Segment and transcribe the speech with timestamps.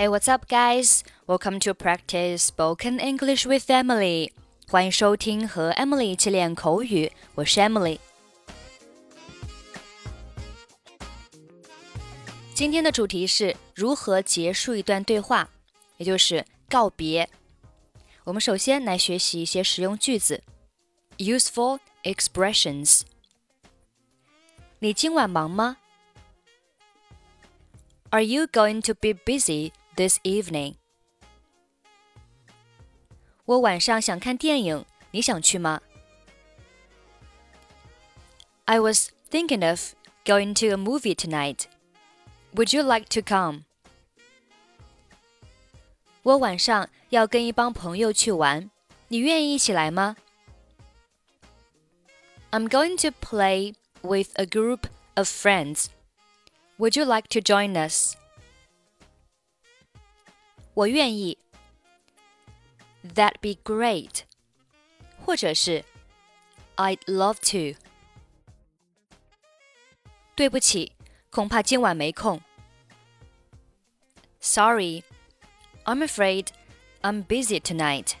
[0.00, 1.02] Hey, what's up, guys?
[1.26, 4.32] Welcome to practice spoken English with Emily.
[4.68, 7.98] 欢迎收听和 Emily 一起练口语，我是 Emily。
[12.54, 15.48] 今天的主题是如何结束一段对话，
[15.98, 17.28] 也就是告别。
[18.24, 20.42] 我们首先来学习一些实用句子，
[21.18, 23.02] useful expressions。
[24.80, 25.76] 你今晚忙吗？
[28.10, 30.74] Are you going to be busy this evening?
[33.44, 35.80] 我晚上想看电影，你想去吗？
[38.64, 41.66] I was thinking of going to a movie tonight.
[42.54, 43.64] Would you like to come?
[46.22, 48.68] 我晚上要跟一帮朋友去玩，
[49.08, 50.16] 你愿意一起来吗？
[52.50, 55.86] I'm going to play with a group of friends.
[56.78, 58.16] Would you like to join us?
[60.74, 61.38] 我愿意。
[63.14, 64.22] That'd be great.
[65.24, 65.84] 或者是
[66.76, 67.78] I'd love to.
[70.34, 70.92] 对不起，
[71.30, 72.40] 恐怕今晚没空。
[74.40, 75.02] Sorry,
[75.84, 76.48] I'm afraid
[77.02, 78.14] I'm busy tonight.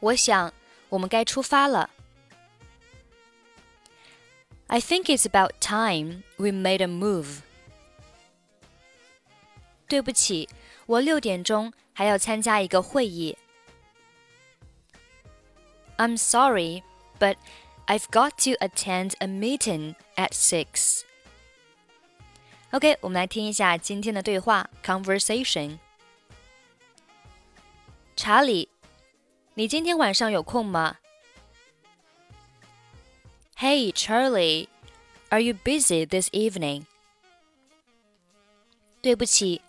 [0.00, 0.52] 我想
[0.88, 1.90] 我们该出发了。
[4.68, 7.40] I think it's about time we made a move.
[9.90, 10.48] 对不起，
[10.86, 13.36] 我六点钟还要参加一个会议。
[15.96, 16.82] I'm sorry,
[17.18, 17.36] but
[17.86, 21.02] I've got to attend a meeting at six.
[22.72, 25.78] OK，我们来听一下今天的对话 conversation。
[28.16, 28.68] 查理，
[29.54, 30.96] 你今天晚上有空吗？
[33.56, 34.68] Hey Charlie,
[35.30, 36.84] are you busy this evening?
[39.00, 39.62] 对不起，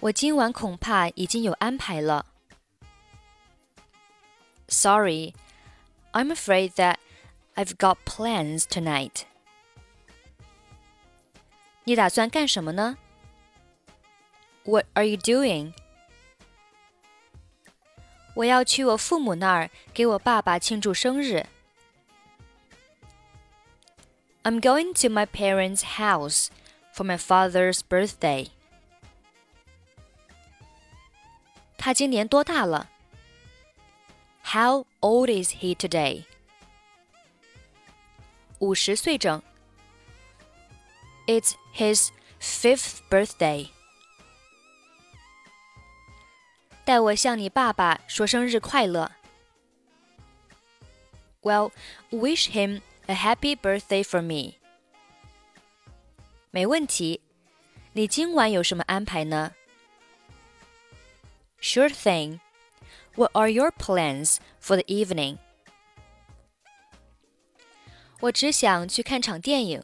[0.00, 2.26] 我今晚恐怕已经有安排了。
[4.68, 5.34] Sorry,
[6.12, 6.96] I'm afraid that
[7.54, 9.22] I've got plans tonight.
[11.84, 12.96] 你打算干什么呢？
[14.64, 15.74] What are you doing?
[18.34, 21.46] 我要去我父母那儿给我爸爸庆祝生日。
[24.42, 26.48] I'm going to my parents' house
[26.94, 28.48] for my father's birthday.
[31.79, 32.89] 他今年多大了
[34.43, 36.23] ？How old is he today?
[36.23, 36.23] today？
[38.59, 39.41] 五十岁整。
[41.25, 42.09] It's his
[42.41, 43.69] fifth birthday.
[46.83, 49.11] 代我向你爸爸说生日快乐。
[51.41, 51.71] Well,
[52.11, 54.55] wish him a happy birthday for me.
[56.51, 57.21] 没问题。
[57.93, 59.53] 你今晚有什么安排呢？
[61.60, 62.40] ？Sure thing.
[63.16, 65.38] What are your plans for the evening?
[68.20, 69.82] 我只想去看场电影。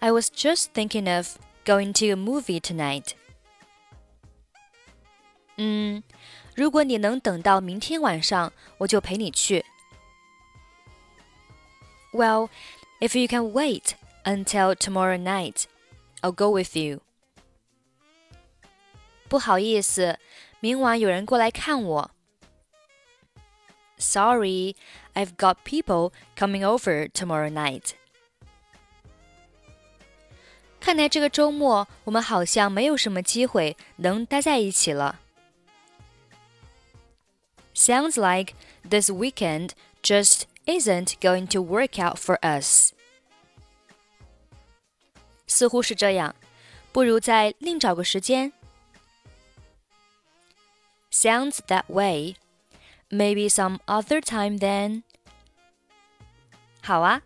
[0.00, 3.12] I was just thinking of going to a movie tonight.
[5.56, 6.02] 嗯，
[6.54, 9.64] 如果你能等到明天晚上，我就陪你去。
[12.12, 12.48] Well,
[13.00, 13.94] if you can wait
[14.24, 15.64] until tomorrow night,
[16.22, 17.00] I'll go with you.
[19.32, 20.18] 不好意思，
[20.60, 22.10] 明晚有人过来看我。
[23.98, 24.76] Sorry,
[25.14, 27.92] I've got people coming over tomorrow night.
[30.80, 35.18] 看来这个周末我们好像没有什么机会能待在一起了。
[37.74, 38.54] Sounds like
[38.88, 39.70] this weekend
[40.02, 42.92] just isn't going to work out for us.
[45.46, 46.34] 似乎是这样，
[46.92, 48.52] 不如再另找个时间。
[51.12, 52.36] Sounds that way.
[53.10, 55.02] Maybe some other time then.
[56.82, 57.22] 好啊，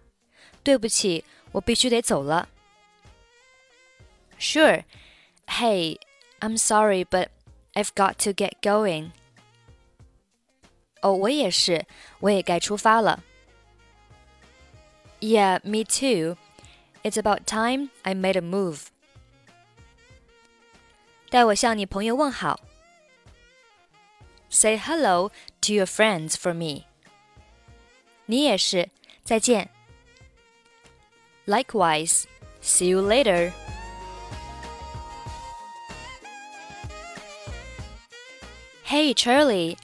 [0.62, 2.48] 对不起，我必须得走了。
[4.38, 4.84] Sure.
[5.46, 5.98] Hey,
[6.40, 7.28] I'm sorry, but
[7.74, 9.10] I've got to get going.
[11.00, 11.86] 哦，我也是，
[12.20, 13.22] 我也该出发了。
[15.20, 16.36] Yeah, me too.
[17.02, 18.86] It's about time I made a move.
[21.30, 22.60] 代我向你朋友问好。
[24.48, 25.30] Say hello
[25.62, 26.86] to your friends for me.
[28.26, 28.88] 你也是，
[29.24, 29.70] 再见。
[31.46, 32.24] Likewise.
[32.62, 33.52] See you later.
[38.84, 39.76] Hey, Charlie,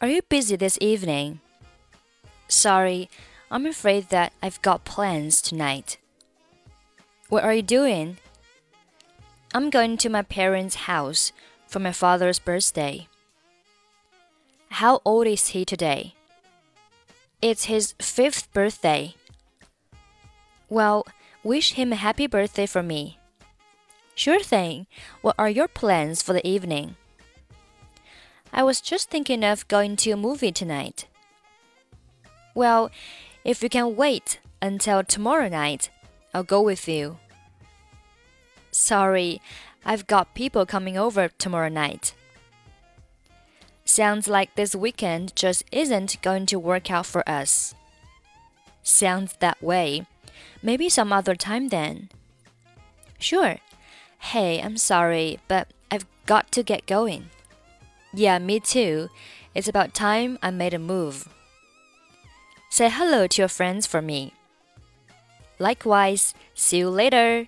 [0.00, 1.40] are you busy this evening?
[2.48, 3.08] Sorry,
[3.50, 5.98] I'm afraid that I've got plans tonight.
[7.28, 8.16] What are you doing?
[9.54, 11.32] I'm going to my parents' house
[11.68, 13.06] for my father's birthday.
[14.69, 16.13] How old is he today?
[17.41, 19.15] It's his fifth birthday.
[20.69, 21.05] Well,
[21.43, 23.17] wish him a happy birthday for me.
[24.15, 24.87] Sure thing.
[25.21, 26.95] What are your plans for the evening?
[28.53, 31.07] I was just thinking of going to a movie tonight.
[32.53, 32.91] Well,
[33.43, 35.89] if you can wait until tomorrow night,
[36.33, 37.17] I'll go with you.
[38.71, 39.41] Sorry,
[39.85, 42.13] I've got people coming over tomorrow night.
[43.89, 47.73] Sounds like this weekend just isn't going to work out for us.
[48.83, 50.05] Sounds that way.
[50.61, 52.09] Maybe some other time then.
[53.17, 53.57] Sure.
[54.19, 57.31] Hey, I'm sorry, but I've got to get going.
[58.13, 59.09] Yeah, me too.
[59.55, 61.27] It's about time I made a move.
[62.69, 64.35] Say hello to your friends for me.
[65.57, 67.47] Likewise, see you later.